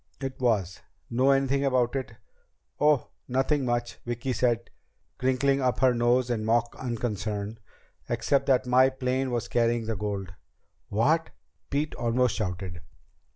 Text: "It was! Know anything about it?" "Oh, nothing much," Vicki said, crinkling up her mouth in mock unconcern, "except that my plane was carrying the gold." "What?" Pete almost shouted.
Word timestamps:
"It 0.19 0.39
was! 0.39 0.79
Know 1.11 1.29
anything 1.29 1.63
about 1.63 1.95
it?" 1.95 2.15
"Oh, 2.79 3.09
nothing 3.27 3.65
much," 3.65 3.99
Vicki 4.03 4.33
said, 4.33 4.71
crinkling 5.19 5.61
up 5.61 5.79
her 5.81 5.93
mouth 5.93 6.31
in 6.31 6.43
mock 6.43 6.75
unconcern, 6.79 7.59
"except 8.09 8.47
that 8.47 8.65
my 8.65 8.89
plane 8.89 9.29
was 9.29 9.47
carrying 9.47 9.85
the 9.85 9.95
gold." 9.95 10.33
"What?" 10.89 11.29
Pete 11.69 11.93
almost 11.93 12.33
shouted. 12.33 12.81